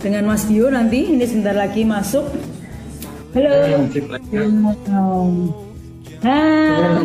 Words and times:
dengan 0.00 0.28
Mas 0.28 0.44
Dio 0.48 0.68
nanti. 0.68 1.10
Ini 1.12 1.24
sebentar 1.24 1.56
lagi 1.56 1.82
masuk. 1.86 2.26
Halo. 3.36 3.84
Nah, 6.24 7.04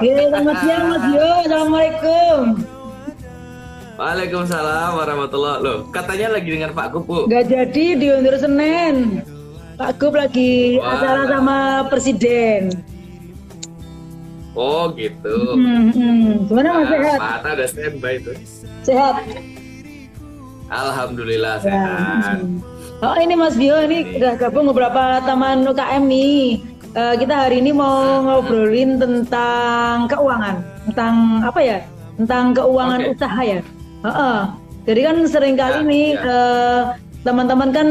Oke, 0.00 0.10
selamat 0.16 0.56
siang 0.64 0.84
Mas 0.88 1.04
Dio. 1.12 1.30
Assalamualaikum. 1.44 2.38
Waalaikumsalam 3.94 4.90
warahmatullahi 4.98 5.62
Loh, 5.62 5.78
katanya 5.94 6.34
lagi 6.34 6.50
dengan 6.50 6.74
Pak 6.74 6.98
Kupu. 6.98 7.30
Gak 7.30 7.46
jadi 7.46 7.94
diundur 7.94 8.34
Senin. 8.34 9.22
Pak 9.78 10.02
Gub 10.02 10.14
lagi 10.18 10.78
Wah. 10.78 10.98
acara 10.98 11.22
sama 11.30 11.58
Presiden. 11.90 12.74
Oh 14.54 14.90
gitu. 14.94 15.34
Hmm, 15.58 15.90
hmm. 15.90 16.46
Gimana 16.46 16.68
Mas 16.78 16.88
sehat? 16.90 17.18
Mata 17.18 17.48
ada 17.54 17.66
standby 17.66 18.14
tuh. 18.22 18.34
Sehat. 18.86 19.14
Alhamdulillah 20.68 21.60
Ya, 21.60 21.64
sehat. 21.64 22.38
Oh 23.04 23.16
ini 23.20 23.34
Mas 23.36 23.52
Dio 23.54 23.76
ini 23.84 24.16
udah 24.16 24.32
gabung 24.38 24.70
beberapa 24.72 25.20
taman 25.22 25.66
UKM 25.66 26.04
nih. 26.08 26.62
Eh, 26.94 27.14
kita 27.18 27.34
hari 27.46 27.58
ini 27.60 27.74
mau 27.74 28.22
ngobrolin 28.22 28.96
tentang 28.96 30.06
keuangan, 30.06 30.62
tentang 30.88 31.14
apa 31.42 31.60
ya? 31.60 31.78
Tentang 32.16 32.54
keuangan 32.54 33.00
Oke. 33.02 33.10
usaha 33.18 33.40
ya. 33.42 33.60
Heeh. 34.06 34.38
Jadi 34.84 35.00
kan 35.00 35.16
sering 35.26 35.54
kali 35.58 35.80
Ya, 35.82 35.88
nih 35.88 36.06
ya. 36.14 36.22
eh, 36.22 36.80
teman-teman 37.26 37.70
kan 37.74 37.88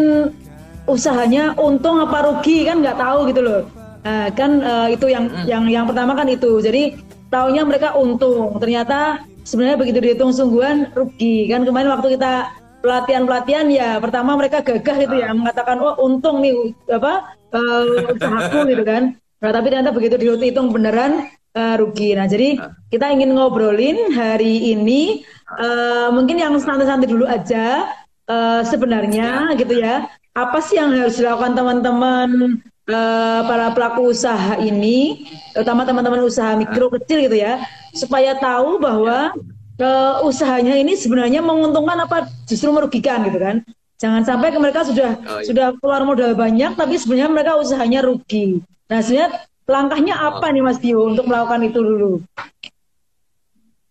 usahanya 0.86 1.54
untung 1.58 2.00
apa 2.00 2.26
rugi 2.26 2.66
kan 2.66 2.80
nggak 2.82 2.98
tahu 2.98 3.20
gitu 3.30 3.42
loh. 3.44 3.62
Nah, 4.04 4.28
kan 4.34 4.52
eh, 4.64 4.88
itu 4.96 5.06
yang 5.12 5.26
yang 5.46 5.64
yang 5.68 5.86
pertama 5.86 6.16
kan 6.16 6.26
itu. 6.26 6.58
Jadi 6.58 6.98
taunya 7.30 7.62
mereka 7.68 7.94
untung. 7.94 8.56
Ternyata 8.58 9.20
sebenarnya 9.44 9.78
begitu 9.78 10.00
dihitung 10.00 10.32
sungguhan 10.32 10.90
rugi. 10.96 11.52
Kan 11.52 11.68
kemarin 11.68 11.92
waktu 11.92 12.16
kita 12.16 12.63
pelatihan-pelatihan 12.84 13.72
ya 13.72 13.96
pertama 14.04 14.36
mereka 14.36 14.60
gagah 14.60 15.08
gitu 15.08 15.16
ya 15.16 15.32
mengatakan 15.32 15.80
oh 15.80 15.96
untung 16.04 16.44
nih 16.44 16.76
apa 16.92 17.32
eh, 17.56 18.12
usahaku 18.12 18.60
gitu 18.76 18.84
kan. 18.84 19.16
Nah, 19.40 19.52
tapi 19.52 19.72
ternyata 19.72 19.96
begitu 19.96 20.20
dihitung 20.20 20.76
beneran 20.76 21.32
eh, 21.56 21.76
rugi. 21.80 22.12
Nah, 22.20 22.28
jadi 22.28 22.60
kita 22.92 23.08
ingin 23.16 23.40
ngobrolin 23.40 24.12
hari 24.12 24.76
ini 24.76 25.24
eh, 25.64 26.08
mungkin 26.12 26.36
yang 26.36 26.60
santai-santai 26.60 27.08
dulu 27.08 27.24
aja 27.24 27.88
eh, 28.28 28.62
sebenarnya 28.68 29.56
gitu 29.56 29.80
ya. 29.80 30.12
Apa 30.36 30.60
sih 30.60 30.76
yang 30.76 30.92
harus 30.92 31.16
dilakukan 31.16 31.56
teman-teman 31.56 32.60
eh, 32.92 33.42
para 33.48 33.72
pelaku 33.72 34.12
usaha 34.12 34.60
ini, 34.60 35.24
terutama 35.56 35.88
teman-teman 35.88 36.28
usaha 36.28 36.52
mikro 36.60 36.92
kecil 37.00 37.32
gitu 37.32 37.40
ya, 37.40 37.64
supaya 37.96 38.36
tahu 38.36 38.82
bahwa 38.82 39.32
eh, 39.76 40.14
usahanya 40.22 40.76
ini 40.76 40.94
sebenarnya 40.94 41.40
menguntungkan 41.40 41.98
apa 42.00 42.28
justru 42.46 42.70
merugikan 42.70 43.26
gitu 43.26 43.38
kan? 43.38 43.58
Jangan 43.98 44.22
sampai 44.22 44.52
ke 44.52 44.60
mereka 44.60 44.84
sudah 44.84 45.16
Oh, 45.24 45.40
iya. 45.40 45.48
sudah 45.48 45.68
keluar 45.80 46.04
modal 46.04 46.36
banyak, 46.36 46.76
tapi 46.76 47.00
sebenarnya 47.00 47.30
mereka 47.32 47.52
usahanya 47.56 48.04
rugi. 48.04 48.60
Nah, 48.92 49.00
sebenarnya 49.00 49.30
langkahnya 49.64 50.16
apa 50.20 50.52
nih 50.52 50.60
Mas 50.60 50.78
Dio 50.78 51.08
untuk 51.08 51.24
melakukan 51.24 51.64
itu 51.64 51.80
dulu? 51.80 52.12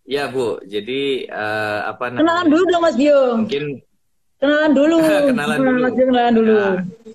Ya 0.03 0.27
Bu, 0.27 0.59
jadi 0.61 1.01
eh, 1.25 1.79
apa 1.87 2.11
Kenalan 2.11 2.27
namanya? 2.45 2.51
dulu 2.51 2.63
dong 2.67 2.83
Mas 2.83 2.95
Dio. 2.95 3.19
Mungkin 3.39 3.63
Kenalan 4.37 4.71
dulu. 4.75 4.97
Kenalan 5.31 5.57
dulu. 5.57 5.71
Mas 5.79 5.93
Dio, 5.95 6.05
kenalan 6.05 6.33
dulu. 6.35 6.53
Ya, 6.53 6.69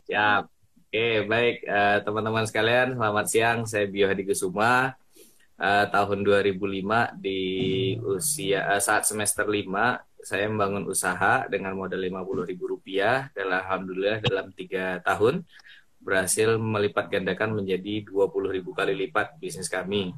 siap. 0.08 0.42
Oke, 0.88 1.06
baik 1.22 1.56
Eh, 1.62 1.96
teman-teman 2.00 2.44
sekalian, 2.48 2.96
selamat 2.96 3.26
siang. 3.28 3.58
Saya 3.62 3.84
Bio 3.84 4.08
Hadi 4.08 4.24
Kusuma. 4.24 4.96
Eh, 5.58 5.86
tahun 5.91 6.22
2005 6.22 7.19
di 7.19 7.42
usia 8.06 8.62
eh, 8.70 8.78
saat 8.78 9.02
semester 9.10 9.42
5 9.42 10.22
saya 10.22 10.46
membangun 10.46 10.86
usaha 10.86 11.50
dengan 11.50 11.74
modal 11.74 11.98
50.000 11.98 12.54
rupiah. 12.62 13.26
Dan 13.34 13.50
alhamdulillah 13.50 14.22
dalam 14.22 14.54
tiga 14.54 15.02
tahun 15.02 15.42
berhasil 15.98 16.62
melipat 16.62 17.10
gandakan 17.10 17.58
menjadi 17.58 18.06
20.000 18.06 18.54
kali 18.70 18.94
lipat 19.02 19.42
bisnis 19.42 19.66
kami. 19.66 20.14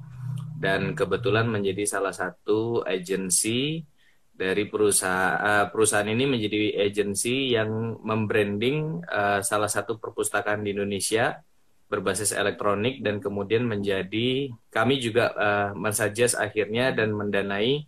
Dan 0.60 0.92
kebetulan 0.92 1.48
menjadi 1.48 1.88
salah 1.88 2.12
satu 2.12 2.84
agensi 2.84 3.80
dari 4.28 4.68
perusahaan 4.68 5.40
eh, 5.40 5.66
perusahaan 5.72 6.04
ini 6.04 6.28
menjadi 6.28 6.84
agensi 6.84 7.56
yang 7.56 7.96
membranding 8.04 9.08
salah 9.40 9.72
satu 9.72 9.96
perpustakaan 9.96 10.60
di 10.68 10.76
Indonesia 10.76 11.32
berbasis 11.90 12.30
elektronik 12.30 13.02
dan 13.02 13.18
kemudian 13.18 13.66
menjadi 13.66 14.54
kami 14.70 15.02
juga 15.02 15.34
eh, 15.34 15.70
mensuggest 15.74 16.38
akhirnya 16.38 16.94
dan 16.94 17.10
mendanai 17.10 17.84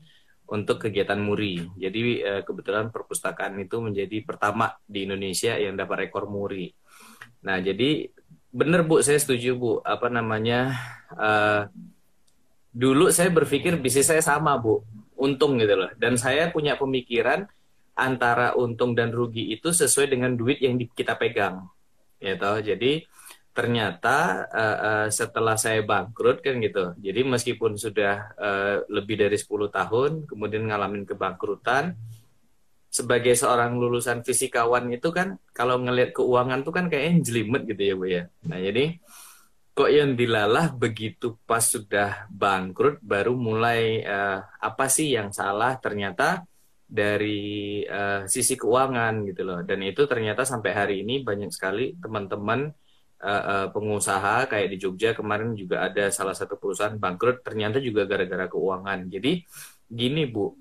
untuk 0.51 0.83
kegiatan 0.85 1.17
muri. 1.17 1.63
Jadi 1.79 2.21
eh, 2.21 2.43
kebetulan 2.43 2.91
perpustakaan 2.91 3.57
itu 3.63 3.79
menjadi 3.79 4.21
pertama 4.27 4.75
di 4.85 5.07
Indonesia 5.07 5.55
yang 5.55 5.79
dapat 5.79 6.11
rekor 6.11 6.27
muri. 6.27 6.75
Nah, 7.47 7.63
jadi 7.63 8.11
benar 8.51 8.83
Bu, 8.85 9.01
saya 9.01 9.23
setuju 9.23 9.55
Bu. 9.55 9.73
Apa 9.87 10.11
namanya? 10.11 10.75
eh, 11.15 11.71
dulu 12.73 13.13
saya 13.13 13.29
berpikir 13.29 13.79
bisnis 13.79 14.11
saya 14.11 14.25
sama 14.25 14.59
Bu, 14.59 14.83
untung 15.15 15.63
gitu 15.63 15.79
loh. 15.79 15.91
Dan 15.95 16.19
saya 16.19 16.51
punya 16.51 16.75
pemikiran 16.75 17.47
antara 17.95 18.57
untung 18.57 18.97
dan 18.97 19.13
rugi 19.13 19.53
itu 19.53 19.71
sesuai 19.71 20.11
dengan 20.11 20.33
duit 20.35 20.59
yang 20.59 20.77
kita 20.81 21.15
pegang. 21.17 21.69
Ya 22.21 22.35
toh. 22.41 22.59
Jadi 22.61 23.05
ternyata 23.53 24.49
eh, 24.49 24.79
eh, 24.89 25.09
setelah 25.13 25.57
saya 25.61 25.85
bangkrut 25.85 26.41
kan 26.41 26.57
gitu. 26.61 26.97
Jadi 26.97 27.21
meskipun 27.25 27.77
sudah 27.77 28.33
eh, 28.37 28.77
lebih 28.89 29.21
dari 29.21 29.37
10 29.37 29.69
tahun 29.69 30.11
kemudian 30.25 30.69
ngalamin 30.73 31.05
kebangkrutan 31.05 31.95
sebagai 32.93 33.33
seorang 33.33 33.81
lulusan 33.81 34.21
fisikawan 34.21 34.93
itu 34.93 35.09
kan 35.17 35.41
kalau 35.57 35.81
ngelihat 35.81 36.13
keuangan 36.13 36.61
tuh 36.61 36.77
kan 36.77 36.93
kayaknya 36.93 37.25
jelimet 37.25 37.63
gitu 37.65 37.83
ya 37.85 37.95
Bu 37.97 38.05
ya. 38.05 38.23
Nah, 38.45 38.61
jadi 38.61 39.01
kok 39.73 39.89
yang 39.89 40.13
dilalah 40.13 40.77
begitu 40.77 41.41
pas 41.49 41.65
sudah 41.65 42.29
bangkrut 42.29 43.01
baru 43.01 43.33
mulai 43.33 44.05
eh, 44.05 44.39
apa 44.45 44.87
sih 44.93 45.17
yang 45.17 45.33
salah 45.33 45.81
ternyata 45.81 46.45
dari 46.85 47.81
eh, 47.81 48.29
sisi 48.29 48.61
keuangan 48.61 49.25
gitu 49.33 49.43
loh 49.49 49.65
dan 49.65 49.81
itu 49.81 50.05
ternyata 50.05 50.45
sampai 50.45 50.73
hari 50.77 50.95
ini 51.01 51.25
banyak 51.25 51.49
sekali 51.49 51.97
teman-teman 51.97 52.69
eh, 53.23 53.67
pengusaha 53.71 54.45
kayak 54.47 54.69
di 54.69 54.77
Jogja 54.77 55.15
kemarin 55.15 55.55
juga 55.55 55.87
ada 55.87 56.11
salah 56.11 56.35
satu 56.35 56.59
perusahaan 56.59 56.95
bangkrut 56.95 57.41
ternyata 57.41 57.79
juga 57.79 58.03
gara-gara 58.05 58.47
keuangan 58.47 59.07
jadi 59.07 59.43
gini 59.87 60.27
Bu 60.27 60.59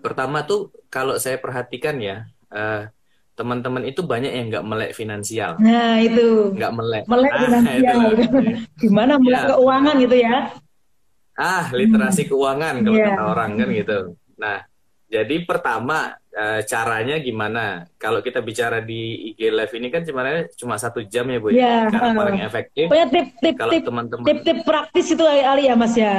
pertama 0.00 0.42
tuh 0.42 0.72
kalau 0.88 1.14
saya 1.16 1.36
perhatikan 1.36 2.00
ya 2.00 2.24
eh, 2.48 2.88
teman-teman 3.34 3.82
itu 3.82 4.00
banyak 4.00 4.30
yang 4.30 4.46
nggak 4.48 4.62
melek 4.64 4.92
finansial 4.92 5.58
Nah, 5.58 5.98
itu. 5.98 6.54
nggak 6.54 6.72
melek 6.72 7.04
Melek 7.04 7.32
Ah, 7.32 7.40
finansial. 7.42 7.98
itu. 8.14 8.38
Gimana 8.78 9.12
melek 9.18 9.42
Ya. 9.42 9.48
keuangan 9.50 9.94
gitu 9.98 10.16
ya? 10.16 10.36
Ah, 11.34 11.66
literasi 11.68 12.30
keuangan 12.30 12.74
kalau 12.80 12.94
Iya. 12.94 13.06
kata 13.10 13.22
orang 13.26 13.50
kan 13.58 13.68
gitu. 13.74 13.98
Nah, 14.38 14.62
jadi 15.14 15.34
pertama 15.48 15.96
eh, 16.34 16.60
caranya 16.70 17.14
gimana? 17.26 17.60
Kalau 18.02 18.20
kita 18.26 18.40
bicara 18.48 18.78
di 18.82 19.00
IG 19.30 19.40
Live 19.58 19.74
ini 19.78 19.88
kan 19.94 20.02
sebenarnya 20.08 20.42
cuma 20.60 20.74
satu 20.74 21.00
jam 21.12 21.26
ya 21.30 21.38
bu. 21.42 21.48
ya. 21.50 21.56
Iya, 21.56 21.74
Cara 21.92 22.06
eh. 22.10 22.14
paling 22.18 22.38
efektif. 22.42 22.84
Pokoknya 22.90 23.08
tip-tip 23.14 23.54
Kalau 23.54 23.72
tip 23.72 23.82
teman-teman, 23.88 24.24
tip-tip 24.28 24.58
praktis 24.68 25.06
itu 25.14 25.24
Ali 25.24 25.62
ya 25.70 25.74
Mas 25.78 25.94
ya. 25.94 26.14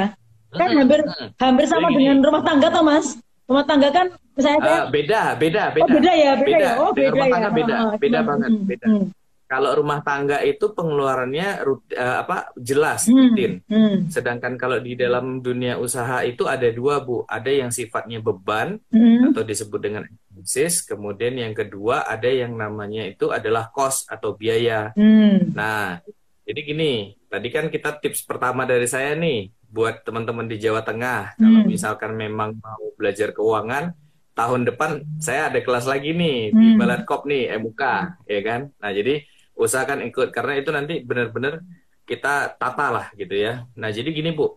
Kan 0.56 0.68
Mm-mm, 0.72 0.80
hampir 0.80 1.00
mm-mm. 1.04 1.28
hampir 1.36 1.64
sama 1.68 1.86
Jadi 1.86 1.92
gini. 1.92 2.00
dengan 2.08 2.18
rumah 2.24 2.42
tangga 2.46 2.68
toh 2.72 2.84
Mas. 2.84 3.06
Rumah 3.46 3.64
tangga 3.68 3.88
kan 3.92 4.06
misalnya 4.34 4.60
saya 4.64 4.80
Ah, 4.80 4.82
beda, 4.88 5.20
beda, 5.36 5.62
beda. 5.76 5.84
Oh 5.84 5.88
beda 5.88 6.12
ya, 6.16 6.30
beda, 6.40 6.56
ya. 6.56 6.72
Oh 6.80 6.90
Dengan 6.96 7.12
beda 7.12 7.12
rumah 7.12 7.26
ya. 7.28 7.32
tangga 7.34 7.50
beda, 7.52 7.76
Oh, 7.76 7.86
oh. 7.92 7.96
beda 8.00 8.18
Hmm, 8.18 8.28
banget, 8.28 8.52
hmm, 8.52 8.62
beda. 8.70 8.88
hmm, 8.88 9.04
Kalau 9.46 9.78
rumah 9.78 10.02
tangga 10.02 10.42
itu 10.42 10.74
pengeluarannya 10.74 11.62
eh, 11.94 12.16
apa 12.18 12.50
jelas, 12.58 13.06
hmm, 13.06 13.14
rutin. 13.14 13.52
hmm, 13.70 14.10
Sedangkan 14.10 14.58
kalau 14.58 14.82
di 14.82 14.98
dalam 14.98 15.38
dunia 15.38 15.78
usaha 15.78 16.26
itu 16.26 16.50
ada 16.50 16.66
dua 16.74 16.98
bu, 16.98 17.22
ada 17.30 17.46
yang 17.46 17.70
sifatnya 17.70 18.18
beban 18.18 18.82
hmm. 18.90 19.30
atau 19.30 19.46
disebut 19.46 19.78
dengan 19.78 20.02
expenses. 20.02 20.82
Kemudian 20.82 21.38
yang 21.38 21.54
kedua 21.54 22.10
ada 22.10 22.26
yang 22.26 22.58
namanya 22.58 23.06
itu 23.06 23.30
adalah 23.30 23.70
cost 23.70 24.10
atau 24.10 24.34
biaya. 24.34 24.90
Hmm. 24.98 25.54
Nah, 25.54 26.02
jadi 26.42 26.60
gini, 26.66 26.92
tadi 27.30 27.46
kan 27.54 27.70
kita 27.70 28.02
tips 28.02 28.26
pertama 28.26 28.66
dari 28.66 28.90
saya 28.90 29.14
nih 29.14 29.54
buat 29.70 30.02
teman-teman 30.02 30.50
di 30.50 30.58
Jawa 30.58 30.82
Tengah. 30.82 31.38
Kalau 31.38 31.60
Hmm. 31.62 31.70
misalkan 31.70 32.18
memang 32.18 32.58
mau 32.58 32.86
belajar 32.98 33.30
keuangan, 33.30 33.94
tahun 34.34 34.66
depan 34.68 34.90
saya 35.22 35.54
ada 35.54 35.62
kelas 35.62 35.86
lagi 35.86 36.10
nih 36.12 36.50
di 36.50 36.66
Hmm. 36.74 36.78
Balatkop 36.82 37.30
nih, 37.30 37.54
MUK, 37.62 37.82
ya 38.26 38.40
kan? 38.42 38.60
Nah, 38.82 38.90
jadi 38.90 39.22
usahakan 39.56 40.04
ikut 40.06 40.30
karena 40.30 40.60
itu 40.60 40.70
nanti 40.70 41.00
benar-benar 41.02 41.64
kita 42.06 42.54
tata 42.54 42.86
lah 42.92 43.06
gitu 43.16 43.34
ya. 43.34 43.66
Nah 43.74 43.90
jadi 43.90 44.06
gini 44.12 44.30
bu, 44.30 44.54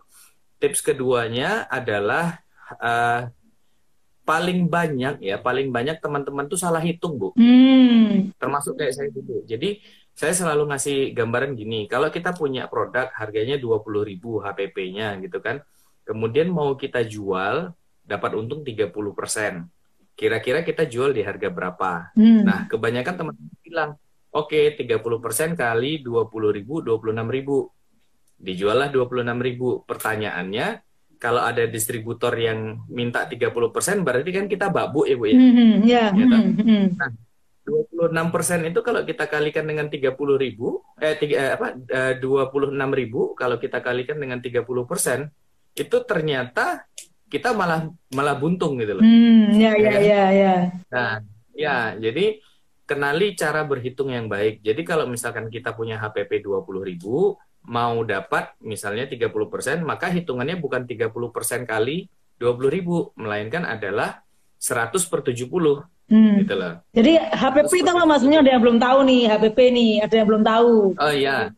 tips 0.62 0.84
keduanya 0.84 1.66
adalah 1.66 2.38
uh, 2.78 3.26
paling 4.22 4.70
banyak 4.70 5.18
ya 5.24 5.42
paling 5.42 5.74
banyak 5.74 5.98
teman-teman 5.98 6.46
tuh 6.46 6.60
salah 6.60 6.78
hitung 6.78 7.18
bu, 7.18 7.34
Hmm. 7.34 8.30
termasuk 8.38 8.78
kayak 8.78 8.94
saya 8.94 9.08
dulu. 9.10 9.42
Jadi 9.48 9.82
saya 10.14 10.36
selalu 10.36 10.70
ngasih 10.70 11.16
gambaran 11.16 11.56
gini, 11.56 11.88
kalau 11.88 12.12
kita 12.12 12.36
punya 12.36 12.68
produk 12.68 13.08
harganya 13.16 13.56
20.000 13.56 14.38
HPP-nya 14.44 15.16
gitu 15.24 15.40
kan, 15.40 15.64
kemudian 16.04 16.52
mau 16.52 16.76
kita 16.76 17.02
jual 17.02 17.72
dapat 18.04 18.30
untung 18.36 18.60
30%. 18.60 19.66
Kira-kira 20.14 20.60
kita 20.60 20.84
jual 20.84 21.16
di 21.16 21.24
harga 21.24 21.48
berapa? 21.48 22.12
Hmm. 22.12 22.44
Nah, 22.44 22.68
kebanyakan 22.68 23.14
teman-teman 23.16 23.56
bilang, 23.64 23.90
oke 24.30 24.60
30% 24.78 25.58
kali 25.58 26.02
20.000, 26.02 26.62
26.000. 26.64 28.40
Dijual 28.40 28.76
lah 28.80 28.88
26.000. 28.88 29.84
Pertanyaannya, 29.84 30.66
kalau 31.20 31.44
ada 31.44 31.68
distributor 31.68 32.32
yang 32.40 32.88
minta 32.88 33.28
30%, 33.28 34.00
berarti 34.00 34.30
kan 34.32 34.46
kita 34.48 34.72
babu 34.72 35.04
ya 35.04 35.16
Bu 35.20 35.24
ya? 35.28 35.36
Hmm, 35.36 35.74
ya. 35.84 36.04
Gitu. 36.16 36.36
Hmm, 36.36 36.56
hmm. 36.56 36.86
26% 37.60 38.72
itu 38.72 38.80
kalau 38.80 39.04
kita 39.04 39.28
kalikan 39.28 39.68
dengan 39.68 39.86
30 39.92 40.40
ribu, 40.40 40.80
eh, 40.98 41.14
tiga, 41.20 41.36
eh, 41.36 41.50
apa, 41.54 41.76
eh, 41.76 42.14
26 42.18 42.90
ribu, 42.90 43.36
kalau 43.36 43.60
kita 43.60 43.84
kalikan 43.84 44.16
dengan 44.16 44.40
30%, 44.40 45.28
itu 45.76 45.96
ternyata 46.02 46.88
kita 47.30 47.54
malah 47.54 47.86
malah 48.10 48.34
buntung 48.34 48.80
gitu 48.80 48.98
loh. 48.98 49.04
Hmm, 49.06 49.54
ya, 49.54 49.76
ya, 49.78 49.86
Ya 49.86 49.92
kan? 49.92 50.02
ya, 50.02 50.24
ya. 50.34 50.54
Nah, 50.90 51.12
ya, 51.54 51.76
jadi 52.00 52.42
kenali 52.90 53.38
cara 53.38 53.62
berhitung 53.62 54.10
yang 54.10 54.26
baik. 54.26 54.66
Jadi 54.66 54.82
kalau 54.82 55.06
misalkan 55.06 55.46
kita 55.46 55.70
punya 55.78 56.02
HPP 56.02 56.42
20 56.42 56.82
ribu, 56.82 57.38
mau 57.70 58.02
dapat 58.02 58.58
misalnya 58.58 59.06
30%, 59.06 59.86
maka 59.86 60.10
hitungannya 60.10 60.58
bukan 60.58 60.90
30% 60.90 61.70
kali 61.70 62.10
20 62.42 62.66
ribu, 62.66 63.14
melainkan 63.14 63.62
adalah 63.62 64.26
100 64.58 65.06
per 65.06 65.22
70, 65.22 65.86
Hmm. 66.10 66.42
gitu 66.42 66.58
loh. 66.58 66.82
Jadi 66.90 67.22
HPP 67.22 67.86
itu 67.86 67.90
apa 67.94 68.02
maksudnya 68.02 68.42
ada 68.42 68.50
yang 68.50 68.62
belum 68.66 68.82
tahu 68.82 68.98
nih, 69.06 69.22
HPP 69.30 69.58
nih, 69.70 69.92
ada 70.02 70.14
yang 70.18 70.26
belum 70.26 70.42
tahu. 70.42 70.74
Oh 70.98 71.12
iya, 71.14 71.54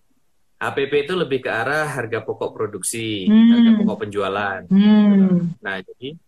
HPP 0.60 1.08
itu 1.08 1.16
lebih 1.16 1.40
ke 1.40 1.48
arah 1.48 1.88
harga 1.88 2.20
pokok 2.20 2.52
produksi, 2.52 3.24
Hmm. 3.24 3.48
harga 3.48 3.70
pokok 3.80 3.96
penjualan. 4.04 4.60
Hmm. 4.68 5.56
Nah, 5.56 5.80
jadi 5.80 6.20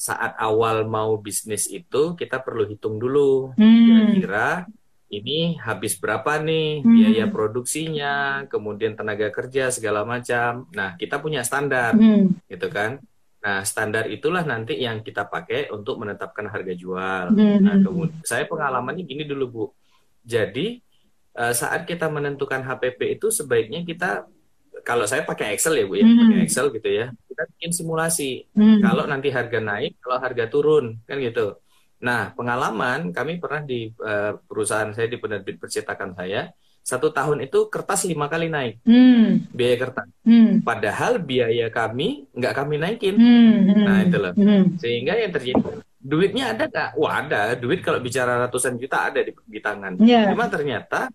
saat 0.00 0.32
awal 0.40 0.88
mau 0.88 1.20
bisnis 1.20 1.68
itu 1.68 2.16
kita 2.16 2.40
perlu 2.40 2.64
hitung 2.64 2.96
dulu 2.96 3.52
Hmm. 3.52 3.84
kira-kira 3.84 4.64
ini 5.12 5.60
habis 5.60 5.98
berapa 6.00 6.40
nih 6.40 6.80
Hmm. 6.80 6.94
biaya 6.96 7.26
produksinya, 7.28 8.14
kemudian 8.48 8.96
tenaga 8.96 9.28
kerja 9.28 9.68
segala 9.68 10.06
macam. 10.08 10.70
Nah, 10.72 10.96
kita 10.96 11.20
punya 11.20 11.44
standar, 11.44 11.92
Hmm. 11.92 12.32
gitu 12.48 12.70
kan? 12.72 13.02
Nah, 13.44 13.60
standar 13.66 14.08
itulah 14.08 14.46
nanti 14.46 14.78
yang 14.80 15.04
kita 15.04 15.26
pakai 15.28 15.68
untuk 15.68 16.00
menetapkan 16.00 16.46
harga 16.48 16.72
jual. 16.72 17.36
Hmm. 17.36 17.58
Nah, 17.60 17.76
kemudian 17.82 18.22
saya 18.24 18.46
pengalamannya 18.48 19.04
gini 19.04 19.26
dulu, 19.26 19.44
Bu. 19.50 19.64
Jadi, 20.24 20.78
eh, 21.34 21.54
saat 21.58 21.84
kita 21.84 22.06
menentukan 22.08 22.62
HPP 22.64 23.20
itu 23.20 23.28
sebaiknya 23.28 23.84
kita 23.84 24.24
kalau 24.82 25.04
saya 25.04 25.22
pakai 25.22 25.54
Excel 25.54 25.78
ya, 25.78 25.84
Bu 25.86 25.94
ya, 25.96 26.04
Hmm. 26.04 26.18
pakai 26.26 26.38
Excel 26.44 26.66
gitu 26.74 26.88
ya. 26.88 27.06
Kita 27.28 27.42
bikin 27.56 27.70
simulasi. 27.72 28.30
Hmm. 28.52 28.80
Kalau 28.80 29.04
nanti 29.06 29.28
harga 29.30 29.58
naik, 29.58 30.00
kalau 30.00 30.18
harga 30.18 30.44
turun, 30.46 30.98
kan 31.08 31.16
gitu. 31.18 31.56
Nah, 32.00 32.32
pengalaman 32.32 33.12
kami 33.12 33.36
pernah 33.36 33.60
di 33.60 33.92
eh, 33.92 34.32
perusahaan 34.48 34.88
saya 34.92 35.06
di 35.06 35.20
penerbit 35.20 35.60
percetakan 35.60 36.16
saya, 36.16 36.48
satu 36.80 37.12
tahun 37.12 37.44
itu 37.44 37.68
kertas 37.68 38.08
lima 38.08 38.24
kali 38.24 38.48
naik 38.48 38.80
Hmm. 38.88 39.44
biaya 39.52 39.76
kertas. 39.76 40.08
Hmm. 40.24 40.64
Padahal 40.64 41.20
biaya 41.20 41.68
kami 41.68 42.24
nggak 42.32 42.54
kami 42.56 42.74
naikin. 42.80 43.16
Hmm. 43.20 43.84
Nah, 43.84 43.98
itu 44.00 44.16
loh. 44.16 44.32
Hmm. 44.32 44.80
Sehingga 44.80 45.12
yang 45.12 45.28
terjadi, 45.28 45.60
duitnya 46.00 46.56
ada 46.56 46.64
nggak? 46.64 46.90
Wah 46.96 47.20
ada, 47.20 47.52
duit 47.52 47.84
kalau 47.84 48.00
bicara 48.00 48.40
ratusan 48.48 48.80
juta 48.80 49.12
ada 49.12 49.20
di, 49.20 49.36
di 49.36 49.60
tangan. 49.60 50.00
Ya. 50.00 50.32
Cuma 50.32 50.48
ternyata 50.48 51.12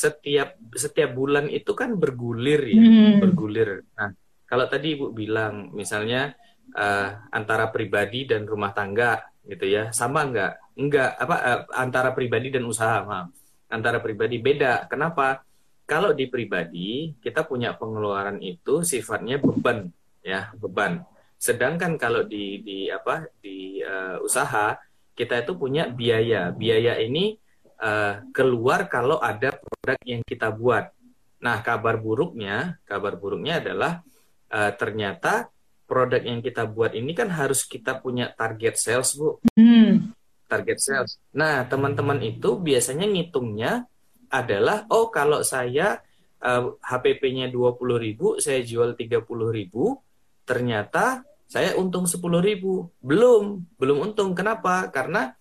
setiap 0.00 0.56
setiap 0.72 1.10
bulan 1.12 1.46
itu 1.52 1.72
kan 1.76 1.92
bergulir 2.00 2.62
ya, 2.64 2.80
Hmm. 2.80 3.20
bergulir. 3.20 3.84
Nah, 3.98 4.16
kalau 4.48 4.64
tadi 4.72 4.96
Ibu 4.96 5.12
bilang 5.12 5.68
misalnya 5.76 6.32
eh, 6.70 7.08
antara 7.34 7.68
pribadi 7.74 8.24
dan 8.30 8.46
rumah 8.46 8.70
tangga 8.72 9.20
gitu 9.44 9.66
ya, 9.66 9.90
sama 9.90 10.24
nggak? 10.30 10.52
Nggak 10.78 11.10
apa 11.18 11.36
eh, 11.44 11.60
antara 11.76 12.10
pribadi 12.16 12.48
dan 12.54 12.64
usaha, 12.64 13.02
maaf. 13.04 13.28
Antara 13.68 13.98
pribadi 14.00 14.38
beda. 14.40 14.86
Kenapa? 14.88 15.42
Kalau 15.84 16.14
di 16.14 16.30
pribadi 16.30 17.10
kita 17.18 17.42
punya 17.42 17.74
pengeluaran 17.74 18.38
itu 18.38 18.86
sifatnya 18.86 19.36
beban 19.42 19.90
ya, 20.22 20.54
beban. 20.54 21.02
Sedangkan 21.36 21.98
kalau 21.98 22.22
di 22.22 22.62
di 22.62 22.78
apa 22.88 23.26
di 23.42 23.82
eh, 23.82 24.16
usaha 24.22 24.78
kita 25.18 25.42
itu 25.42 25.52
punya 25.58 25.90
biaya. 25.90 26.54
Biaya 26.54 26.96
ini 27.02 27.34
eh, 27.80 28.14
keluar 28.30 28.86
kalau 28.86 29.18
ada 29.18 29.56
produk 29.56 29.98
yang 30.04 30.22
kita 30.22 30.52
buat. 30.52 30.92
Nah, 31.40 31.64
kabar 31.64 31.96
buruknya, 31.96 32.76
kabar 32.84 33.16
buruknya 33.16 33.64
adalah 33.64 34.04
eh, 34.52 34.72
ternyata 34.76 35.48
produk 35.88 36.22
yang 36.22 36.38
kita 36.38 36.68
buat 36.70 36.94
ini 36.94 37.10
kan 37.16 37.32
harus 37.32 37.66
kita 37.66 37.98
punya 37.98 38.30
target 38.30 38.78
sales, 38.78 39.16
Bu. 39.16 39.42
Hmm. 39.58 40.14
Target 40.46 40.78
sales. 40.78 41.18
Nah, 41.34 41.66
teman-teman 41.66 42.22
itu 42.22 42.60
biasanya 42.60 43.10
ngitungnya 43.10 43.88
adalah 44.30 44.86
oh 44.92 45.10
kalau 45.10 45.42
saya 45.42 45.98
eh, 46.38 46.64
HPP-nya 46.78 47.50
20.000, 47.50 48.38
saya 48.38 48.60
jual 48.62 48.94
30.000, 48.94 49.26
ternyata 50.46 51.26
saya 51.50 51.74
untung 51.74 52.06
10.000. 52.06 53.02
Belum, 53.02 53.66
belum 53.74 53.96
untung. 54.06 54.30
Kenapa? 54.38 54.86
Karena 54.94 55.34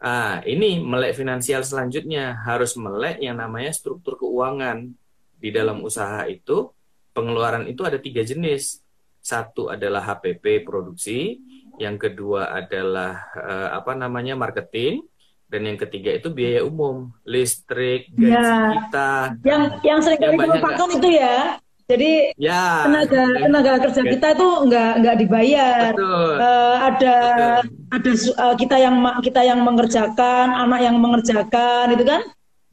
ah, 0.00 0.40
ini 0.44 0.80
melek 0.80 1.16
finansial 1.16 1.62
selanjutnya 1.62 2.40
harus 2.42 2.74
melek 2.74 3.20
yang 3.20 3.38
namanya 3.38 3.70
struktur 3.70 4.16
keuangan. 4.16 4.90
Di 5.40 5.48
dalam 5.48 5.80
usaha 5.80 6.28
itu 6.28 6.68
pengeluaran 7.16 7.64
itu 7.68 7.80
ada 7.84 7.96
tiga 7.96 8.20
jenis. 8.20 8.84
Satu 9.20 9.68
adalah 9.68 10.00
HPP 10.00 10.64
produksi, 10.64 11.36
yang 11.76 12.00
kedua 12.00 12.52
adalah 12.56 13.28
eh, 13.36 13.68
apa 13.76 13.92
namanya 13.92 14.32
marketing, 14.36 15.04
dan 15.50 15.66
yang 15.66 15.76
ketiga 15.76 16.14
itu 16.14 16.30
biaya 16.30 16.62
umum, 16.62 17.10
listrik, 17.26 18.08
gaji 18.14 18.32
Ya. 18.32 18.70
kita. 18.70 19.10
Yang 19.42 19.62
yang 19.82 19.98
sering 20.00 20.20
kali 20.22 20.36
dilupakan 20.38 20.88
itu 20.94 21.08
ya. 21.18 21.36
Jadi 21.90 22.10
Ya, 22.38 22.86
tenaga 22.86 23.22
tenaga 23.36 23.72
kerja 23.82 24.02
kita 24.06 24.26
itu 24.32 24.48
nggak 24.64 24.92
nggak 25.02 25.16
dibayar. 25.18 25.90
betul. 25.92 26.32
Eh, 26.38 26.76
ada 26.78 27.14
Betul. 27.58 27.74
ada 27.90 28.10
eh, 28.14 28.54
kita 28.56 28.76
yang 28.78 28.94
kita 29.20 29.40
yang 29.42 29.60
mengerjakan, 29.60 30.46
anak 30.54 30.80
yang 30.80 30.96
mengerjakan 30.96 31.90
itu 31.90 32.04
kan. 32.04 32.22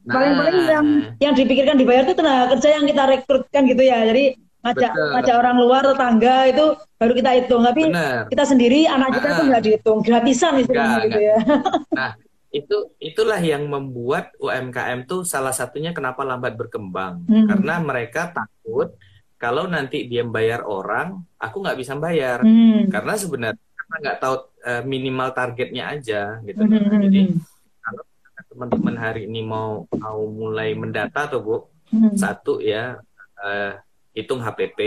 Paling-paling 0.04 0.56
Nah, 0.56 0.70
yang 0.72 0.86
yang 1.20 1.34
dipikirkan 1.34 1.76
dibayar 1.76 2.02
itu 2.02 2.14
tenaga 2.14 2.54
kerja 2.54 2.68
yang 2.72 2.86
kita 2.86 3.02
rekrutkan 3.04 3.62
gitu 3.66 3.82
ya. 3.82 4.06
Jadi 4.06 4.24
ngajak 4.58 4.90
Betul. 4.90 5.08
ngajak 5.12 5.36
orang 5.36 5.56
luar 5.58 5.82
tetangga 5.84 6.36
itu 6.46 6.64
baru 6.96 7.12
kita 7.12 7.30
hitung. 7.36 7.62
Tapi 7.62 7.82
benar. 7.86 8.24
kita 8.26 8.44
sendiri 8.44 8.80
anak 8.86 9.10
kita 9.12 9.26
itu 9.28 9.42
Ah. 9.42 9.46
nggak 9.48 9.62
dihitung, 9.62 9.98
gratisan 10.00 10.52
istilahnya 10.58 10.98
gitu 11.04 11.20
ya. 11.20 11.36
Nah, 11.98 12.10
itu 12.48 12.76
itulah 12.98 13.36
yang 13.36 13.68
membuat 13.68 14.32
UMKM 14.38 15.04
tuh 15.04 15.20
salah 15.22 15.52
satunya 15.52 15.92
kenapa 15.92 16.24
lambat 16.24 16.56
berkembang. 16.56 17.20
Hmm. 17.28 17.44
Karena 17.44 17.74
mereka 17.78 18.32
takut 18.32 18.96
kalau 19.38 19.70
nanti 19.70 20.10
dia 20.10 20.26
bayar 20.26 20.66
orang, 20.66 21.22
aku 21.38 21.62
nggak 21.62 21.78
bisa 21.78 21.94
bayar. 21.94 22.42
Hmm. 22.42 22.90
Karena 22.90 23.14
sebenarnya 23.14 23.64
karena 23.78 23.96
nggak 24.04 24.18
tahu 24.20 24.36
eh, 24.66 24.82
minimal 24.84 25.28
targetnya 25.32 25.84
aja 25.94 26.20
gitu. 26.42 26.60
Hmm, 26.60 26.76
hmm, 26.76 27.00
Jadi 27.08 27.20
hmm. 27.30 27.38
kalau 27.80 28.02
teman-teman 28.50 28.96
hari 28.98 29.30
ini 29.30 29.40
mau 29.46 29.86
mau 29.94 30.20
mulai 30.26 30.74
mendata 30.74 31.30
tuh 31.30 31.40
Bu, 31.40 31.56
Hmm. 31.88 32.12
satu 32.12 32.60
ya 32.60 33.00
eh, 33.40 33.72
hitung 34.12 34.44
HPP. 34.44 34.80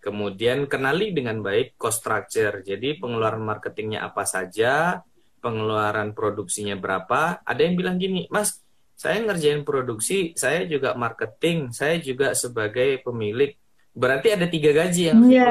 Kemudian 0.00 0.64
kenali 0.64 1.12
dengan 1.12 1.44
baik 1.44 1.76
cost 1.76 2.00
structure. 2.00 2.64
Jadi 2.64 2.96
pengeluaran 2.96 3.44
marketingnya 3.44 4.00
apa 4.00 4.24
saja, 4.24 5.04
pengeluaran 5.44 6.16
produksinya 6.16 6.72
berapa. 6.80 7.44
Ada 7.44 7.60
yang 7.60 7.76
bilang 7.76 7.96
gini, 8.00 8.24
Mas, 8.32 8.64
saya 8.96 9.20
ngerjain 9.20 9.64
produksi, 9.64 10.32
saya 10.36 10.64
juga 10.64 10.96
marketing, 10.96 11.72
saya 11.72 12.00
juga 12.00 12.32
sebagai 12.32 13.04
pemilik. 13.04 13.56
Berarti 13.94 14.28
ada 14.34 14.46
tiga 14.46 14.70
gaji 14.70 15.10
yang 15.10 15.18
harus 15.20 15.30
Iya. 15.30 15.48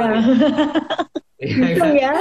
Dihitung 1.39 1.95
ya. 1.95 2.11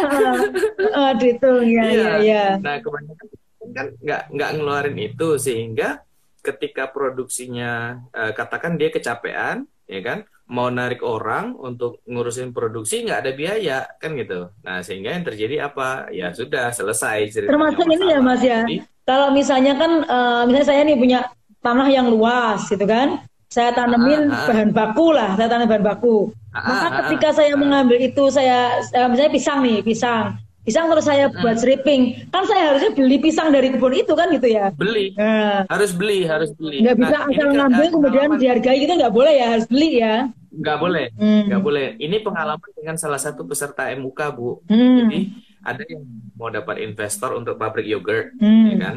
Eh, 0.99 1.13
dihitung 1.19 1.63
ya, 1.67 1.83
Iya. 1.91 2.03
ya, 2.03 2.13
ya. 2.23 2.45
Nah, 2.63 2.79
kebanyakan 2.79 3.27
kan 3.69 3.87
nggak 4.01 4.23
nggak 4.33 4.51
ngeluarin 4.57 4.97
itu 4.97 5.29
sehingga 5.37 6.01
ketika 6.41 6.89
produksinya 6.89 7.99
eh, 8.15 8.33
katakan 8.33 8.79
dia 8.79 8.89
kecapean, 8.89 9.67
ya 9.85 10.01
kan, 10.01 10.19
mau 10.49 10.73
narik 10.73 11.05
orang 11.05 11.53
untuk 11.59 12.01
ngurusin 12.09 12.57
produksi 12.57 13.05
nggak 13.05 13.21
ada 13.27 13.33
biaya 13.37 13.79
kan 14.01 14.17
gitu. 14.17 14.49
Nah, 14.65 14.81
sehingga 14.81 15.13
yang 15.13 15.27
terjadi 15.27 15.69
apa? 15.69 16.09
Ya 16.09 16.33
sudah 16.33 16.73
selesai 16.73 17.45
Termasuk 17.45 17.85
ini 17.85 18.07
ya. 18.09 18.19
Mas, 18.23 18.41
ya? 18.41 18.65
Jadi, 18.65 18.81
Kalau 19.05 19.33
misalnya 19.33 19.73
kan, 19.77 19.93
eh, 20.05 20.43
misalnya 20.47 20.69
saya 20.69 20.81
nih 20.85 20.97
punya 20.97 21.21
tanah 21.65 21.89
yang 21.89 22.07
luas 22.13 22.65
gitu 22.69 22.85
kan. 22.85 23.25
Saya 23.49 23.73
tanemin 23.73 24.28
Ah, 24.28 24.45
ah. 24.45 24.47
bahan 24.47 24.71
baku 24.71 25.07
lah, 25.11 25.33
saya 25.35 25.49
tanam 25.49 25.67
bahan 25.67 25.81
baku. 25.83 26.17
Ah, 26.52 26.61
Maka 26.61 26.85
ah, 26.85 26.93
ketika 27.02 27.28
ah. 27.28 27.35
saya 27.35 27.52
mengambil 27.57 27.97
itu 27.99 28.28
saya 28.28 28.59
eh, 28.83 29.09
misalnya 29.09 29.33
pisang 29.33 29.59
nih, 29.62 29.81
pisang. 29.81 30.37
Pisang 30.61 30.85
terus 30.87 31.09
saya 31.09 31.33
buat 31.33 31.57
stripping. 31.57 32.28
Kan 32.28 32.45
saya 32.45 32.69
harusnya 32.69 32.93
beli 32.93 33.17
pisang 33.17 33.49
dari 33.49 33.73
kebun 33.73 33.97
itu 33.97 34.12
kan 34.12 34.28
gitu 34.28 34.52
ya. 34.52 34.69
Beli. 34.71 35.17
Nah, 35.17 35.64
Harus 35.64 35.97
beli, 35.97 36.28
harus 36.28 36.52
beli. 36.52 36.85
nggak 36.85 36.97
bisa 36.99 37.17
Nah, 37.17 37.25
asal 37.25 37.47
kan, 37.47 37.57
ngambil 37.57 37.87
kemudian 37.88 38.28
pengalaman. 38.28 38.37
dihargai 38.38 38.78
gitu 38.78 38.93
nggak 38.95 39.14
boleh 39.14 39.33
ya, 39.35 39.47
harus 39.49 39.67
beli 39.67 39.90
ya. 39.97 40.14
nggak 40.50 40.78
boleh, 40.78 41.07
Hmm. 41.17 41.43
nggak 41.47 41.62
boleh. 41.62 41.87
Ini 41.97 42.17
pengalaman 42.21 42.71
dengan 42.75 42.97
salah 42.97 43.17
satu 43.17 43.45
peserta 43.45 43.88
MUK, 43.90 44.21
Bu. 44.31 44.61
Hmm. 44.67 45.07
Jadi 45.07 45.21
ada 45.62 45.83
yang 45.87 46.02
mau 46.35 46.49
dapat 46.50 46.83
investor 46.83 47.33
untuk 47.33 47.57
pabrik 47.57 47.87
yogurt, 47.87 48.37
Hmm. 48.37 48.69
ya 48.69 48.76
kan? 48.78 48.97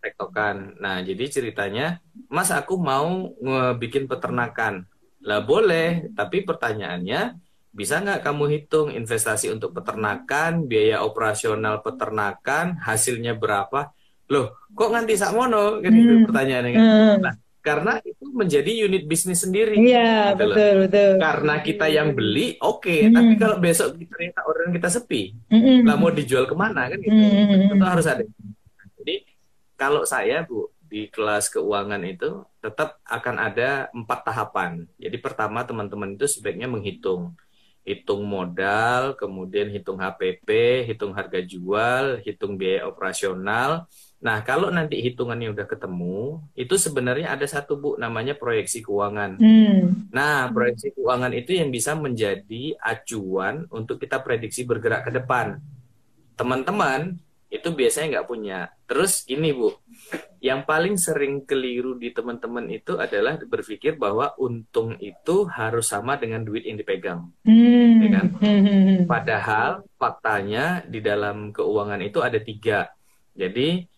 Tektokan. 0.00 0.56
Nah, 0.78 1.00
jadi 1.00 1.24
ceritanya, 1.26 2.00
Mas 2.28 2.50
aku 2.50 2.74
mau 2.76 3.32
ngebikin 3.36 4.04
peternakan. 4.04 4.84
Lah 5.20 5.40
boleh, 5.40 6.12
tapi 6.12 6.42
pertanyaannya 6.42 7.40
bisa 7.70 7.98
nggak 7.98 8.22
kamu 8.22 8.44
hitung 8.50 8.88
investasi 8.88 9.50
untuk 9.50 9.74
peternakan, 9.74 10.64
biaya 10.64 11.02
operasional 11.02 11.80
peternakan, 11.80 12.78
hasilnya 12.78 13.34
berapa? 13.34 13.90
Loh, 14.30 14.54
kok 14.70 14.88
nganti 14.88 15.14
sakmono? 15.14 15.80
Kan 15.80 15.92
itu 15.92 16.12
Hmm. 16.12 16.24
pertanyaannya. 16.24 16.70
kan? 16.70 16.82
Hmm. 16.82 17.16
Nah, 17.20 17.34
karena 17.60 17.92
itu 18.00 18.24
menjadi 18.30 18.70
unit 18.84 19.04
bisnis 19.04 19.40
sendiri. 19.40 19.74
Iya, 19.74 20.32
Gitu 20.32 20.44
loh. 20.44 20.54
betul, 20.54 20.72
betul. 20.84 21.10
Karena 21.18 21.54
kita 21.60 21.86
yang 21.88 22.08
beli, 22.12 22.46
oke. 22.58 22.96
Hmm. 23.02 23.12
Tapi 23.12 23.32
kalau 23.34 23.56
besok 23.58 23.96
ternyata 23.98 24.40
orderan 24.44 24.72
kita 24.72 24.88
sepi, 24.90 25.22
Mm-mm. 25.48 25.82
lah 25.82 25.96
mau 25.96 26.08
dijual 26.08 26.44
ke 26.44 26.52
mana 26.52 26.86
kan 26.86 26.98
gitu. 26.98 27.10
Hmm. 27.10 27.68
Tentu 27.72 27.84
harus 27.84 28.06
ada. 28.06 28.22
Jadi 29.00 29.14
kalau 29.74 30.04
saya 30.04 30.44
bu 30.44 30.68
di 30.94 31.10
kelas 31.10 31.50
keuangan 31.50 31.98
itu 32.06 32.46
tetap 32.62 33.02
akan 33.02 33.36
ada 33.42 33.90
empat 33.90 34.30
tahapan. 34.30 34.86
Jadi 34.94 35.18
pertama 35.18 35.66
teman-teman 35.66 36.14
itu 36.14 36.30
sebaiknya 36.30 36.70
menghitung, 36.70 37.34
hitung 37.82 38.22
modal, 38.22 39.18
kemudian 39.18 39.74
hitung 39.74 39.98
HPP, 39.98 40.46
hitung 40.86 41.10
harga 41.10 41.42
jual, 41.42 42.22
hitung 42.22 42.54
biaya 42.54 42.86
operasional. 42.86 43.90
Nah 44.22 44.38
kalau 44.46 44.70
nanti 44.70 45.02
hitungannya 45.02 45.50
udah 45.50 45.66
ketemu, 45.66 46.38
itu 46.54 46.78
sebenarnya 46.78 47.34
ada 47.34 47.46
satu 47.50 47.74
bu 47.74 47.90
namanya 47.98 48.38
proyeksi 48.38 48.78
keuangan. 48.86 49.34
Hmm. 49.42 50.06
Nah, 50.14 50.46
proyeksi 50.54 50.94
keuangan 50.94 51.34
itu 51.34 51.58
yang 51.58 51.74
bisa 51.74 51.98
menjadi 51.98 52.78
acuan 52.78 53.66
untuk 53.74 53.98
kita 53.98 54.22
prediksi 54.22 54.62
bergerak 54.62 55.10
ke 55.10 55.18
depan. 55.18 55.58
Teman-teman 56.38 57.18
itu 57.54 57.68
biasanya 57.70 58.18
nggak 58.18 58.28
punya. 58.28 58.60
Terus 58.90 59.22
ini 59.30 59.54
Bu, 59.54 59.70
yang 60.44 60.68
paling 60.68 61.00
sering 61.00 61.48
keliru 61.48 61.96
di 61.96 62.12
teman-teman 62.12 62.68
itu 62.68 63.00
adalah 63.00 63.40
berpikir 63.40 63.96
bahwa 63.96 64.36
untung 64.36 64.92
itu 65.00 65.48
harus 65.48 65.88
sama 65.88 66.20
dengan 66.20 66.44
duit 66.44 66.68
yang 66.68 66.76
dipegang. 66.76 67.32
Hmm. 67.48 68.04
Ya 68.04 68.08
kan? 68.12 68.26
Padahal 69.16 69.88
faktanya 69.96 70.84
di 70.84 71.00
dalam 71.00 71.48
keuangan 71.48 71.96
itu 72.04 72.20
ada 72.20 72.36
tiga. 72.36 72.92
Jadi 73.32 73.88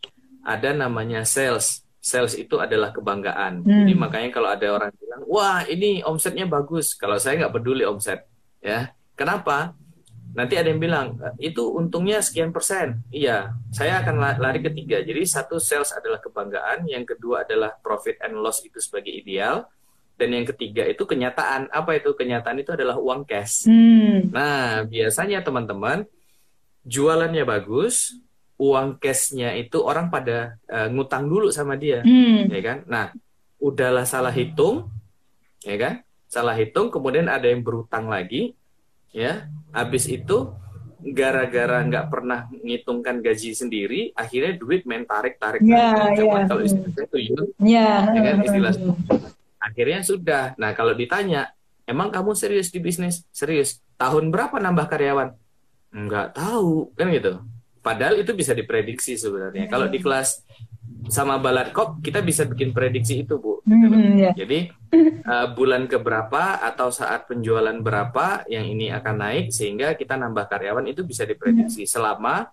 ada 0.47 0.71
namanya 0.71 1.27
sales. 1.27 1.83
Sales 1.99 2.39
itu 2.39 2.63
adalah 2.63 2.95
kebanggaan. 2.95 3.67
Hmm. 3.67 3.83
Jadi 3.83 3.93
makanya 3.99 4.31
kalau 4.31 4.47
ada 4.55 4.67
orang 4.71 4.95
bilang, 4.95 5.27
wah 5.27 5.67
ini 5.67 6.07
omsetnya 6.07 6.47
bagus. 6.47 6.95
Kalau 6.95 7.19
saya 7.19 7.43
nggak 7.43 7.59
peduli 7.59 7.83
omset, 7.83 8.23
ya. 8.63 8.95
Kenapa? 9.19 9.75
Nanti 10.37 10.55
ada 10.61 10.69
yang 10.69 10.77
bilang 10.77 11.17
itu 11.41 11.65
untungnya 11.73 12.21
sekian 12.21 12.53
persen. 12.53 13.01
Iya, 13.09 13.57
saya 13.73 14.05
akan 14.05 14.15
la- 14.21 14.37
lari 14.37 14.61
ketiga. 14.61 15.01
Jadi 15.01 15.25
satu 15.25 15.57
sales 15.57 15.97
adalah 15.97 16.21
kebanggaan, 16.21 16.85
yang 16.85 17.09
kedua 17.09 17.49
adalah 17.49 17.73
profit 17.81 18.21
and 18.21 18.37
loss 18.37 18.61
itu 18.61 18.77
sebagai 18.77 19.09
ideal, 19.09 19.65
dan 20.21 20.37
yang 20.37 20.45
ketiga 20.45 20.85
itu 20.85 21.09
kenyataan. 21.09 21.73
Apa 21.73 21.97
itu 21.97 22.13
kenyataan? 22.13 22.61
Itu 22.61 22.77
adalah 22.77 23.01
uang 23.01 23.25
cash. 23.25 23.65
Hmm. 23.65 24.29
Nah, 24.29 24.85
biasanya 24.85 25.41
teman-teman 25.41 26.05
jualannya 26.85 27.43
bagus, 27.49 28.21
uang 28.61 29.01
cashnya 29.01 29.57
itu 29.57 29.81
orang 29.81 30.13
pada 30.13 30.61
eh, 30.69 30.89
ngutang 30.93 31.29
dulu 31.29 31.49
sama 31.49 31.81
dia, 31.81 32.05
Hmm. 32.05 32.49
ya 32.53 32.61
kan? 32.61 32.79
Nah, 32.85 33.07
udahlah 33.57 34.05
salah 34.05 34.33
hitung, 34.33 34.93
ya 35.65 35.77
kan? 35.81 35.95
Salah 36.29 36.53
hitung, 36.57 36.93
kemudian 36.93 37.25
ada 37.29 37.49
yang 37.49 37.65
berutang 37.65 38.13
lagi, 38.13 38.53
ya. 39.17 39.49
Habis 39.73 40.05
itu 40.07 40.53
gara-gara 41.07 41.81
nggak 41.87 42.07
pernah 42.11 42.51
ngitungkan 42.51 43.23
gaji 43.23 43.55
sendiri, 43.55 44.01
akhirnya 44.13 44.59
duit 44.59 44.83
main 44.85 45.07
tarik-tarik. 45.07 45.63
Ya, 45.63 46.13
Coba 46.19 46.43
ya. 46.43 46.47
kalau 46.51 46.63
istilah 46.65 47.07
tuh 47.09 47.21
yun, 47.21 47.45
Ya. 47.63 48.11
Ya 48.13 48.21
kan, 48.23 48.37
istilah. 48.43 48.73
akhirnya 49.57 50.01
sudah. 50.03 50.45
Nah, 50.59 50.75
kalau 50.75 50.93
ditanya, 50.93 51.51
emang 51.87 52.11
kamu 52.11 52.35
serius 52.35 52.69
di 52.71 52.79
bisnis? 52.79 53.23
Serius. 53.31 53.79
Tahun 53.97 54.29
berapa 54.29 54.59
nambah 54.59 54.87
karyawan? 54.87 55.31
Nggak 55.95 56.37
tahu, 56.37 56.93
kan 56.93 57.09
gitu. 57.15 57.33
Padahal 57.81 58.19
itu 58.19 58.35
bisa 58.35 58.51
diprediksi 58.51 59.15
sebenarnya. 59.15 59.71
Kalau 59.71 59.87
di 59.87 60.03
kelas 60.03 60.43
sama 61.09 61.37
Balatkop, 61.37 62.01
kita 62.01 62.21
bisa 62.21 62.45
bikin 62.45 62.71
prediksi 62.71 63.23
itu, 63.23 63.37
Bu. 63.37 63.61
Gitu. 63.63 63.87
Hmm, 63.93 64.17
ya. 64.19 64.33
Jadi, 64.35 64.71
eh, 64.93 65.47
bulan 65.53 65.87
keberapa 65.87 66.61
atau 66.61 66.89
saat 66.89 67.27
penjualan 67.27 67.75
berapa 67.79 68.47
yang 68.47 68.65
ini 68.65 68.91
akan 68.91 69.15
naik, 69.17 69.47
sehingga 69.51 69.95
kita 69.95 70.15
nambah 70.15 70.47
karyawan 70.47 70.87
itu 70.87 71.03
bisa 71.03 71.23
diprediksi. 71.23 71.85
Selama 71.85 72.51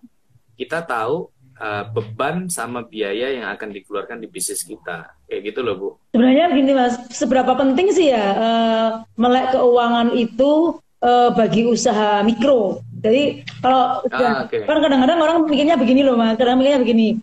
kita 0.54 0.82
tahu 0.82 1.30
eh, 1.54 1.86
beban 1.86 2.50
sama 2.50 2.82
biaya 2.82 3.30
yang 3.30 3.46
akan 3.54 3.70
dikeluarkan 3.70 4.18
di 4.18 4.26
bisnis 4.26 4.66
kita. 4.66 5.14
Kayak 5.30 5.54
gitu 5.54 5.60
loh, 5.62 5.76
Bu. 5.78 5.90
Sebenarnya 6.12 6.50
gini 6.50 6.74
mas, 6.74 6.98
seberapa 7.14 7.54
penting 7.54 7.94
sih 7.94 8.10
ya 8.10 8.26
eh, 8.34 8.90
melek 9.16 9.54
keuangan 9.54 10.18
itu 10.18 10.82
eh, 10.98 11.30
bagi 11.38 11.70
usaha 11.70 12.26
mikro. 12.26 12.82
Jadi 13.06 13.46
kalau 13.62 14.02
Ah, 14.10 14.48
oke. 14.50 14.64
kan 14.64 14.78
kadang-kadang 14.82 15.20
orang 15.22 15.38
mikirnya 15.46 15.78
begini 15.78 16.02
loh 16.02 16.18
mas, 16.18 16.40
kadang 16.42 16.58
mikirnya 16.58 16.82
begini. 16.82 17.22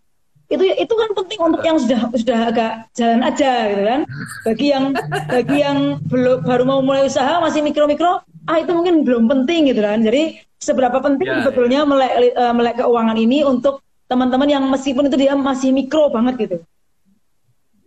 Itu 0.51 0.67
itu 0.67 0.95
kan 0.99 1.11
penting 1.15 1.39
untuk 1.39 1.63
yang 1.63 1.79
sudah 1.79 2.11
sudah 2.11 2.39
agak 2.51 2.73
jalan 2.99 3.23
aja 3.23 3.53
gitu 3.71 3.83
kan. 3.87 4.01
Bagi 4.43 4.67
yang 4.75 4.85
bagi 5.31 5.57
yang 5.63 5.79
belum 6.11 6.43
baru 6.43 6.63
mau 6.67 6.81
mulai 6.83 7.07
usaha 7.07 7.39
masih 7.39 7.63
mikro-mikro, 7.63 8.27
ah 8.51 8.57
itu 8.59 8.75
mungkin 8.75 9.07
belum 9.07 9.31
penting 9.31 9.71
gitu 9.71 9.81
kan. 9.81 10.03
Jadi 10.03 10.43
seberapa 10.59 10.99
penting 10.99 11.31
Ya, 11.31 11.47
sebetulnya 11.47 11.87
melek 11.87 12.35
eh, 12.35 12.55
melek 12.55 12.83
keuangan 12.83 13.15
ini 13.15 13.47
untuk 13.47 13.81
teman-teman 14.11 14.51
yang 14.51 14.65
meskipun 14.67 15.07
itu 15.07 15.17
dia 15.17 15.39
masih 15.39 15.71
mikro 15.71 16.11
banget 16.11 16.35
gitu. 16.51 16.57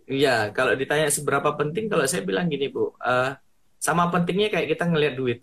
Iya, 0.04 0.52
kalau 0.52 0.76
ditanya 0.76 1.08
seberapa 1.08 1.56
penting, 1.56 1.88
kalau 1.88 2.04
saya 2.04 2.24
bilang 2.24 2.48
gini, 2.48 2.68
Bu, 2.68 2.92
eh, 3.00 3.36
sama 3.80 4.08
pentingnya 4.08 4.48
kayak 4.52 4.72
kita 4.76 4.84
ngelihat 4.88 5.14
duit. 5.16 5.38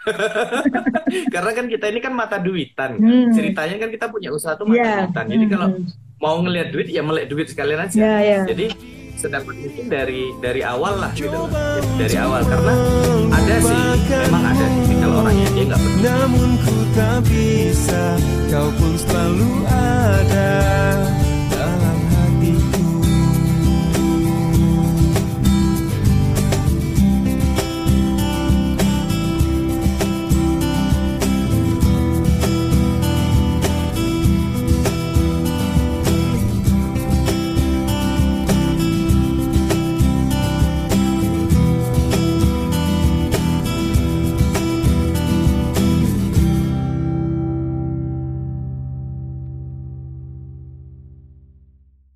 Karena 1.34 1.50
kan 1.52 1.66
kita 1.66 1.84
ini 1.86 2.00
kan 2.00 2.12
mata 2.12 2.36
duitan. 2.36 2.96
kan. 2.96 3.02
Hmm. 3.02 3.30
Ceritanya 3.30 3.76
kan 3.76 3.88
kita 3.90 4.06
punya 4.08 4.30
usaha 4.30 4.54
tuh 4.54 4.64
mata 4.64 4.78
Iya. 4.78 4.94
duitan. 5.04 5.24
Jadi 5.26 5.44
kalau 5.46 5.68
Hmm. 5.70 5.84
mau 6.16 6.36
ngelihat 6.40 6.68
duit, 6.70 6.88
ya 6.88 7.02
melek 7.02 7.28
duit 7.28 7.46
sekalian 7.48 7.80
aja. 7.82 7.96
Ya, 7.96 8.14
ya. 8.20 8.40
Jadi 8.44 8.66
sedapat 9.14 9.52
mungkin 9.52 9.84
dari 9.86 10.32
dari 10.40 10.64
awal 10.64 10.96
lah 10.96 11.12
gitu 11.12 11.28
loh. 11.28 11.48
Jadi 11.52 11.88
dari 11.98 12.16
awal 12.16 12.40
karena 12.44 12.72
ada 13.28 13.56
sih, 13.60 13.82
memang 14.08 14.44
ada 14.46 14.66
sih 14.80 14.96
kalau 14.96 15.16
orangnya 15.20 15.48
dia 15.52 15.64
nggak 15.68 15.80
peduli. 15.80 16.02
Namun 16.02 16.48
ku 16.64 16.74
tak 16.96 17.18
bisa 17.28 18.02
Kau 18.50 18.66
pun 18.74 18.92
selalu 18.98 19.50